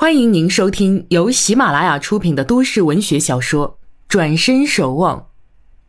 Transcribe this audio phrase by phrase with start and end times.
[0.00, 3.70] 欢迎您收听由喜马拉雅出品的都市文学小说
[4.06, 5.18] 《转身守望》，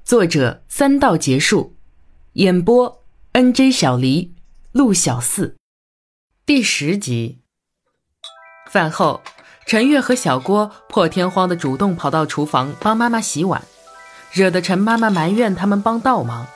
[0.04, 1.76] 作者三道结束，
[2.34, 3.04] 演播
[3.34, 4.34] N J 小黎、
[4.72, 5.58] 陆小四，
[6.44, 7.42] 第十集。
[8.72, 9.22] 饭后，
[9.68, 13.62] 陈月和小郭破天荒的主动跑到厨房帮妈妈洗碗，
[14.34, 16.48] 惹得陈妈妈埋怨他们帮倒忙。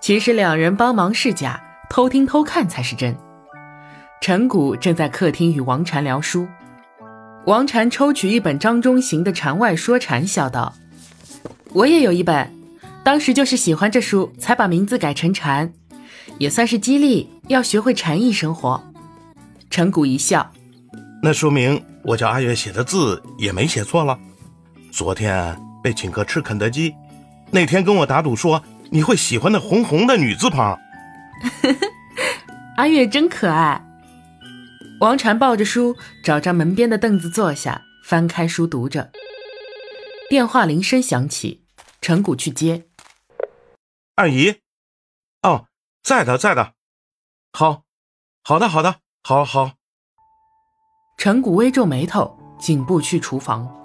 [0.00, 3.14] 其实两人帮忙是假，偷听偷看才是真。
[4.22, 6.48] 陈谷正在客厅与王禅聊书。
[7.46, 10.74] 王禅抽取一本张中行的《禅外说禅》，笑道
[11.72, 12.52] ：“我也有一本，
[13.02, 15.72] 当时就是喜欢这书，才把名字改成禅，
[16.38, 18.82] 也算是激励要学会禅意生活。”
[19.70, 20.52] 陈谷一笑
[21.22, 24.18] ：“那说明我叫阿月写的字也没写错了。
[24.92, 26.94] 昨天被请客吃肯德基，
[27.50, 30.78] 那天跟我打赌说你会喜欢那红红的女字旁。
[32.76, 33.82] ”阿月真可爱。
[35.00, 39.10] 王禅抱着书，找张门边的凳子坐下，翻开书读着。
[40.28, 41.64] 电话铃声响起，
[42.02, 42.86] 陈谷去接。
[44.14, 44.56] 二姨，
[45.40, 45.64] 哦，
[46.02, 46.74] 在的，在的。
[47.54, 47.84] 好，
[48.44, 49.72] 好的，好的，好好。
[51.16, 53.82] 陈谷微皱眉头，紧步去厨房。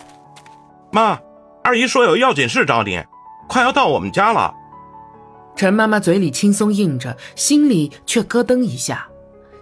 [0.92, 1.22] 妈，
[1.64, 3.02] 二姨说有要紧事找你，
[3.48, 4.54] 快要到我们家了。
[5.56, 9.10] 陈妈妈嘴里轻松应着，心里却咯噔一下。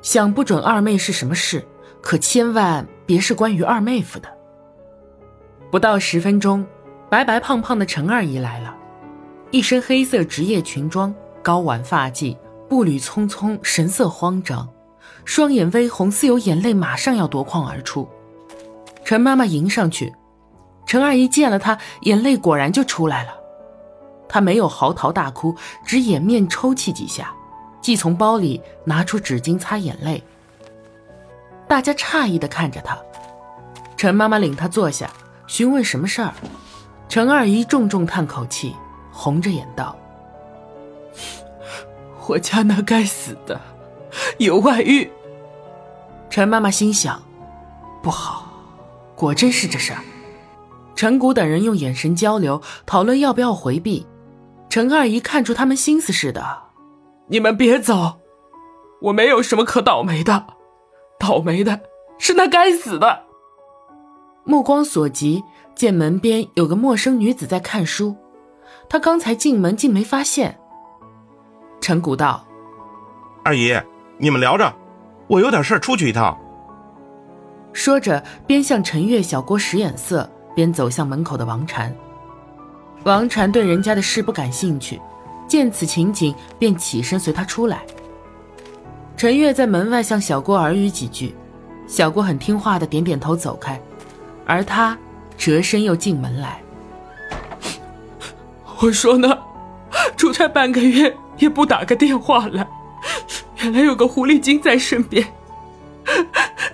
[0.04, 1.66] 想不准二妹是什么事，
[2.02, 4.28] 可千万别是关于二妹夫的。
[5.72, 6.64] 不到十分钟，
[7.10, 8.76] 白白胖胖的陈二姨来了，
[9.50, 12.38] 一身黑色职业裙装，高挽发髻，
[12.68, 14.68] 步履匆匆，神色慌张，
[15.24, 18.08] 双眼微红，似有眼泪马上要夺眶而出。
[19.06, 20.14] 陈妈妈迎上去，
[20.86, 23.32] 陈二姨见了她，眼泪果然就出来了。
[24.28, 27.34] 她没有嚎啕大哭，只掩面抽泣几下。
[27.84, 30.24] 即从包里拿出纸巾擦眼泪。
[31.68, 32.98] 大家诧异的看着他，
[33.98, 35.10] 陈妈妈领他坐下，
[35.46, 36.34] 询问什么事儿。
[37.10, 38.74] 陈二姨重重叹口气，
[39.12, 39.96] 红着眼道
[42.28, 43.60] ：“我家那该死的
[44.40, 45.12] 有外遇。”
[46.32, 47.22] 陈妈妈心想
[48.02, 48.52] ：“不好，
[49.16, 50.00] 果真是这事儿。”
[50.96, 54.08] 陈谷等人用眼神交流，讨论要不要回避。
[54.70, 56.63] 陈二姨看出他们心思似的。
[57.28, 58.20] 你们别走，
[59.02, 60.46] 我没有什么可倒霉的，
[61.18, 61.80] 倒霉的
[62.20, 63.24] 是那该死的。
[64.44, 65.42] 目光所及，
[65.74, 68.16] 见门边有个陌生女子在看书，
[68.90, 70.60] 她刚才进门竟没发现。
[71.80, 72.46] 陈谷道
[73.44, 73.74] ：“二姨，
[74.18, 74.74] 你们聊着，
[75.28, 76.38] 我有点事出去一趟。”
[77.72, 81.96] 说着，边向陈月、小郭使眼色，边走向门口的王禅。
[83.06, 85.02] 王禅对人家的事不感兴趣。
[85.48, 87.84] 见此情景，便起身随他出来。
[89.16, 91.36] 陈月在门外向小郭耳语几句，
[91.88, 93.80] 小郭很听话的点点头走开，
[94.46, 94.98] 而他
[95.38, 96.62] 折身又进门来。
[98.82, 99.38] 我说呢，
[100.18, 102.68] 出差半个月也不打个电话来，
[103.58, 105.26] 原来有个狐狸精在身边。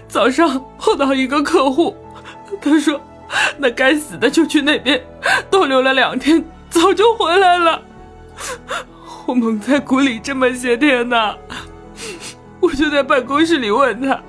[0.08, 1.96] 早上碰到一个客户，
[2.62, 3.00] 他说
[3.58, 5.00] 那该死的就去那边
[5.52, 7.82] 逗留了两天，早就回来了。
[9.28, 11.38] 我蒙在鼓里这么些天呢，
[12.60, 14.22] 我就在办公室里问他，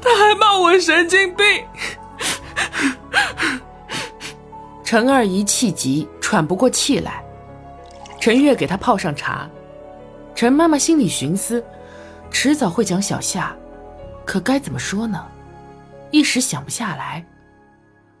[0.00, 1.46] 他还骂我神经病。
[4.84, 7.24] 陈二姨气急，喘不过气来。
[8.20, 9.48] 陈月给她泡上茶。
[10.34, 11.64] 陈妈妈心里寻思，
[12.30, 13.54] 迟早会讲小夏，
[14.24, 15.24] 可该怎么说呢？
[16.10, 17.24] 一时想不下来。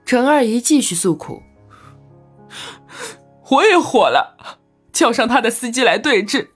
[0.04, 1.42] 陈二姨继续诉苦，
[3.50, 4.60] 我也火了。
[4.92, 6.50] 叫上他的司机来对质，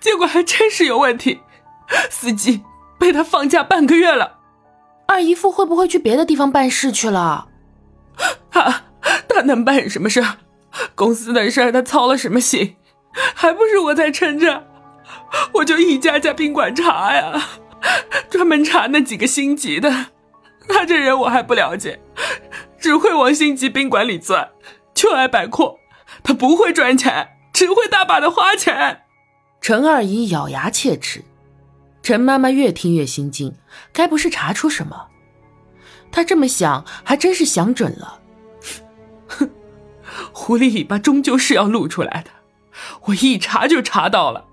[0.00, 1.40] 结果还真是有问题，
[2.10, 2.62] 司机
[2.98, 4.38] 被他放假半个月了。
[5.08, 7.48] 二姨夫会不会去别的地方办事去了？
[8.50, 8.84] 他
[9.28, 10.24] 他能办什么事？
[10.94, 12.76] 公司的事他操了什么心？
[13.34, 14.64] 还不是我在撑着？
[15.54, 17.48] 我就一家家宾馆查呀，
[18.30, 20.06] 专门查那几个星级的。
[20.68, 22.00] 他这人我还不了解，
[22.78, 24.48] 只会往星级宾馆里钻，
[24.94, 25.78] 就爱摆阔。
[26.22, 29.02] 他不会赚钱，只会大把的花钱。
[29.60, 31.24] 陈二姨咬牙切齿，
[32.02, 33.54] 陈妈妈越听越心惊，
[33.92, 35.08] 该不是查出什么？
[36.10, 38.20] 她这么想，还真是想准了。
[39.28, 39.48] 哼，
[40.32, 42.30] 狐狸尾巴终究是要露出来的。
[43.06, 44.44] 我一查就查到了，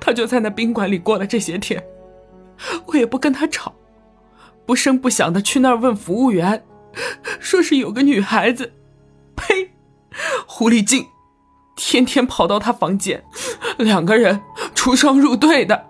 [0.00, 1.82] 他就在那宾馆里过了这些天。
[2.86, 3.74] 我也不跟他吵，
[4.64, 6.64] 不声不响的去那儿问服务员，
[7.40, 8.72] 说是有个女孩子。
[10.58, 11.06] 狐狸精，
[11.76, 13.22] 天天跑到他房间，
[13.76, 14.40] 两个人
[14.74, 15.84] 出双入对的。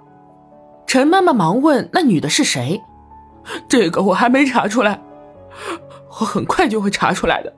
[0.89, 2.83] 陈妈妈忙问：“那女的是谁？”
[3.71, 5.01] 这个我还没查出来，
[6.19, 7.55] 我很快就会查出来的。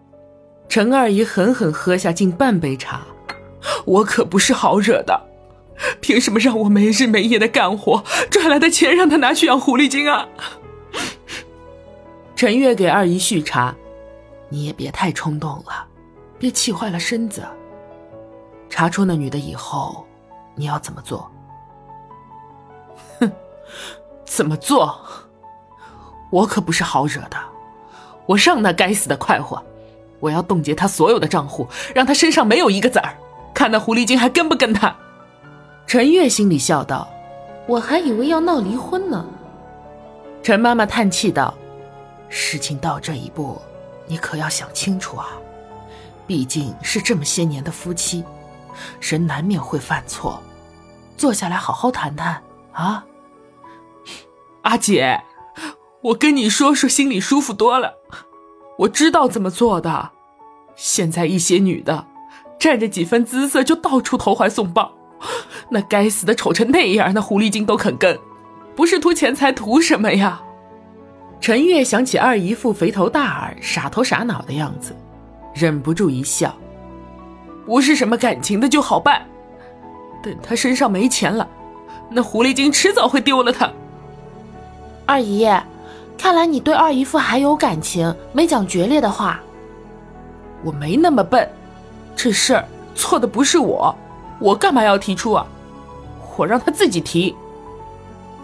[0.69, 3.01] 陈二姨狠狠喝下近半杯茶，
[3.87, 5.19] 我可不是好惹的，
[6.03, 10.29] 凭什么让我没日没夜的干活，赚来的钱让他拿去养狐狸精啊？
[12.37, 13.75] 陈月给二姨续茶，
[14.51, 15.88] 你也别太冲动了，
[16.39, 17.43] 别气坏了身子。
[18.69, 20.07] 查出那女的以后，
[20.55, 21.31] 你要怎么做？
[23.19, 23.33] 哼，
[24.25, 24.99] 怎么做？
[26.31, 27.37] 我可不是好惹的，
[28.27, 29.63] 我让那该死的快活，
[30.21, 33.17] 我要冻结他所有的账户，让他身上没有一个子儿，
[33.55, 34.95] 看那狐狸精还跟不跟他。
[35.87, 37.09] 陈月心里笑道
[37.67, 39.25] ：“我还以为要闹离婚呢。”
[40.45, 41.55] 陈妈妈叹气道
[42.29, 43.61] ：“事情到这一步，
[44.07, 45.29] 你可要想清楚啊！
[46.29, 48.23] 毕竟是这么些年的夫妻，
[49.01, 50.41] 人难免会犯错，
[51.17, 52.41] 坐下来好好谈谈
[52.73, 53.05] 啊。”
[54.63, 55.21] 阿姐。
[56.01, 57.95] 我跟你说说，心里舒服多了。
[58.79, 60.13] 我知道怎么做的。
[60.77, 62.07] 现在一些女的，
[62.57, 64.93] 占着几分姿色就到处投怀送抱，
[65.71, 68.17] 那该死的丑成那样，那狐狸精都肯跟，
[68.77, 70.41] 不是图钱财图什么呀？
[71.41, 74.95] 陈月想起二姨父肥头大耳、傻头傻脑的样子，
[75.59, 76.55] 忍不住一笑。
[77.67, 79.27] 不是什么感情的就好办，
[80.23, 81.47] 等他身上没钱了，
[82.11, 83.71] 那狐狸精迟早会丢了他。
[85.05, 85.49] 二姨。
[86.17, 89.41] 看来你对二姨夫还有感情，没讲决裂的话。
[90.65, 91.49] 我没那么笨，
[92.17, 92.65] 这事儿
[92.97, 93.95] 错的不是我，
[94.41, 95.47] 我干嘛要提出啊？
[96.37, 97.37] 我让他自己提。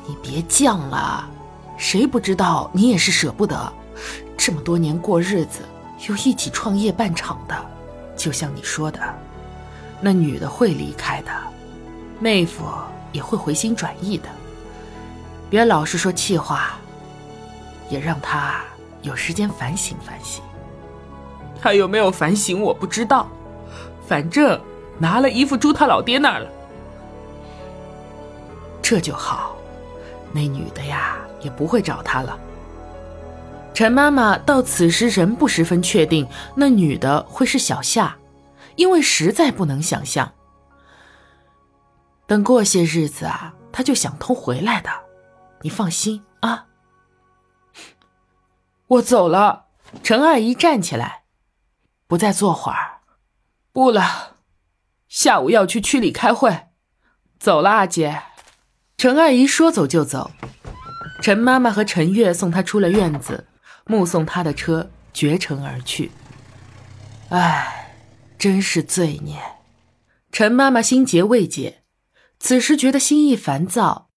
[0.07, 1.29] 你别犟了，
[1.77, 3.73] 谁不知道你也是舍不得，
[4.37, 5.59] 这么多年过日子，
[6.09, 7.55] 又一起创业办厂的，
[8.17, 9.01] 就像你说的，
[10.01, 11.31] 那女的会离开的，
[12.21, 12.65] 妹夫
[13.13, 14.29] 也会回心转意的，
[15.49, 16.79] 别老是说气话。
[17.91, 18.65] 也让他
[19.03, 20.43] 有时间反省反省。
[21.61, 23.29] 他有没有反省我不知道，
[24.09, 24.59] 反正
[24.99, 26.51] 拿了衣服住他老爹那儿了。
[28.81, 29.55] 这就好，
[30.33, 32.39] 那女的呀也不会找他了。
[33.75, 38.17] 陈妈妈到此时仍不十分确定那女的会是小夏，
[38.77, 40.33] 因为实在不能想象。
[42.27, 44.89] 等过些日子啊，她就想通回来的，
[45.63, 46.67] 你放心啊。
[48.87, 49.65] 我走了，
[50.05, 51.25] 陈二姨站起来，
[52.07, 53.01] 不再坐会儿。
[53.73, 54.37] 不了，
[55.09, 56.69] 下午要去区里开会。
[57.41, 58.23] 走了，阿姐。
[58.97, 60.31] 陈二姨说走就走。
[61.21, 63.49] 陈妈妈和陈月送她出了院子，
[63.85, 66.11] 目送他的车绝尘而去。
[67.31, 67.95] 唉，
[68.39, 69.41] 真是罪孽。
[70.33, 71.83] 陈妈妈心结未解，
[72.39, 74.11] 此时觉得心意烦躁。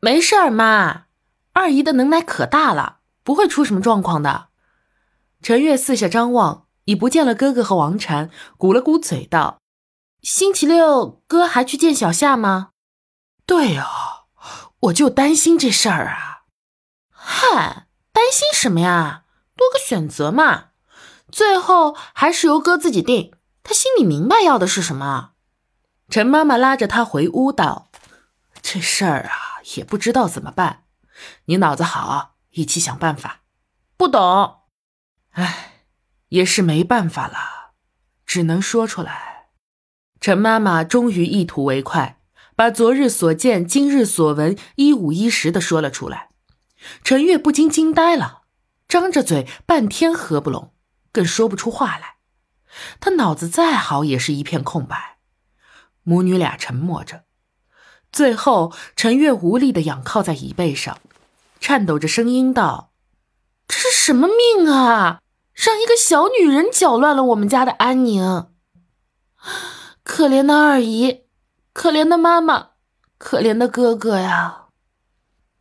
[0.00, 1.06] 没事儿，妈，
[1.52, 3.00] 二姨的能耐可大了。
[3.24, 4.48] 不会出什么状况的。
[5.42, 9.60] 陈月四下张望，已不见了哥哥和王禅，鼓了鼓嘴道
[10.22, 12.70] ：“星期六哥还去见小夏吗
[13.46, 14.26] ？”“对哦，
[14.80, 16.42] 我就担心这事儿啊。
[17.10, 17.81] ”“嗨，担
[18.32, 19.22] 心什么呀？
[19.54, 20.70] 多个选择嘛。
[21.30, 23.32] 最后还是由哥自己定，
[23.62, 25.34] 他心里明白要的是什么。”
[26.10, 27.90] 陈妈妈拉着他回屋道
[28.60, 30.84] ：“这事儿啊，也不知道怎么办。
[31.44, 33.44] 你脑子好。”一起想办法，
[33.96, 34.56] 不懂，
[35.30, 35.86] 唉，
[36.28, 37.72] 也是没办法了，
[38.26, 39.46] 只能说出来。
[40.20, 42.20] 陈妈妈终于一吐为快，
[42.54, 46.31] 把昨日所见、今日所闻一五一十的说了出来。
[47.02, 48.42] 陈月不禁惊呆了，
[48.88, 50.72] 张着嘴半天合不拢，
[51.12, 52.16] 更说不出话来。
[53.00, 55.18] 他脑子再好，也是一片空白。
[56.02, 57.24] 母女俩沉默着，
[58.10, 60.98] 最后陈月无力的仰靠在椅背上。
[61.60, 62.92] 颤抖着声音道
[63.68, 65.20] ：“这是什么命啊！
[65.54, 68.48] 让一个小女人搅乱了我们家的安宁。
[70.02, 71.26] 可怜的二姨，
[71.72, 72.70] 可怜的妈妈，
[73.18, 74.64] 可怜的哥哥呀！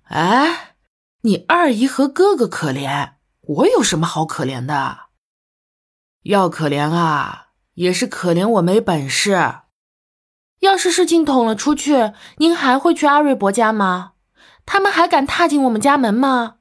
[0.06, 0.71] 哎，
[1.24, 5.10] 你二姨和哥哥可怜，我有什么好可怜的？
[6.24, 9.62] 要可怜啊，也是可怜我没本事。
[10.60, 14.14] 要是事情捅了出去，您还会去阿瑞伯家吗？”
[14.66, 16.58] 他们还敢踏进我们家门吗？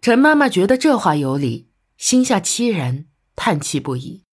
[0.00, 4.24] 陈妈妈觉得这话有理，心下凄然，叹气不已。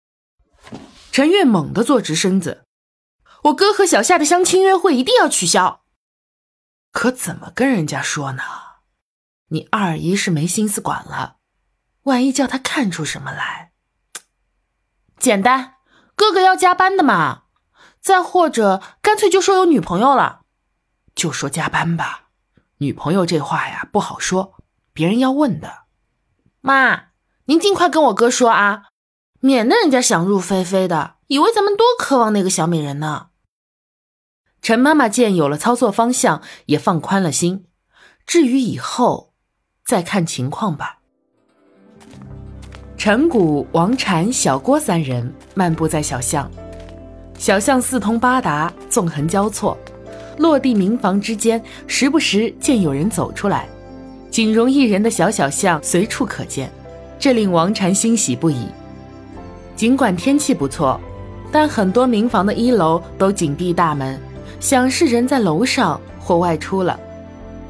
[1.12, 2.64] 陈月猛地坐直身子
[3.46, 5.84] ：“我哥和小夏的相亲约会一定要取消。
[6.92, 8.44] 可怎么跟人家说呢？
[9.53, 11.36] 你二姨是没心思管了，
[12.03, 13.72] 万一叫她看出什么来……
[15.17, 15.75] 简单，
[16.15, 17.43] 哥哥要加班的嘛。
[18.00, 20.41] 再或者，干脆就说有女朋友了。”
[21.13, 22.29] 就说加班吧，
[22.77, 24.55] 女朋友这话呀不好说，
[24.93, 25.84] 别人要问的。
[26.62, 27.10] 妈，
[27.46, 28.86] 您尽快跟我哥说啊，
[29.41, 33.27] 免得人家想入非非的，以为咱们多渴望那个小美人呢。
[34.62, 37.67] 陈妈妈见有了操作方向，也放宽了心。
[38.25, 39.31] 至于以后，
[39.92, 41.00] 再看情况吧。
[42.96, 46.50] 陈谷、王禅、小郭三人漫步在小巷，
[47.38, 49.78] 小巷四通八达，纵横交错，
[50.38, 53.68] 落地民房之间，时不时见有人走出来，
[54.30, 56.72] 仅容一人的小小巷随处可见，
[57.20, 58.68] 这令王禅欣喜不已。
[59.76, 60.98] 尽管天气不错，
[61.52, 64.18] 但很多民房的一楼都紧闭大门，
[64.62, 66.98] 想是人在楼上或外出了。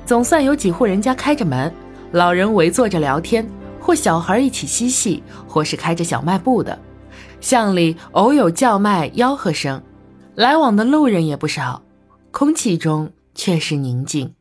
[0.06, 1.74] 总算有几户人家开着门，
[2.12, 3.48] 老人围坐着聊天。
[3.84, 6.78] 或小孩一起嬉戏，或是开着小卖部的，
[7.40, 9.82] 巷里偶有叫卖、吆喝声，
[10.36, 11.82] 来往的路人也不少，
[12.30, 14.36] 空气中却是宁静。